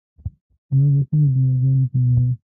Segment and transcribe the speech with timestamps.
[0.77, 2.29] ما به کله دعاګانې کولې.